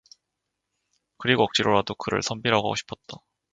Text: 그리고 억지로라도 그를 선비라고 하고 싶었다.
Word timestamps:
그리고 1.19 1.43
억지로라도 1.43 1.93
그를 1.93 2.23
선비라고 2.23 2.67
하고 2.69 2.75
싶었다. 2.75 3.17